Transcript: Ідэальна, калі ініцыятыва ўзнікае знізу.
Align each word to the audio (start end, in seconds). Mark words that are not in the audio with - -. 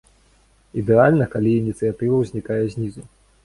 Ідэальна, 0.83 1.29
калі 1.35 1.51
ініцыятыва 1.61 2.15
ўзнікае 2.25 2.61
знізу. 2.77 3.01